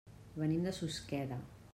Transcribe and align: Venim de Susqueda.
Venim 0.43 0.63
de 0.69 0.73
Susqueda. 0.77 1.39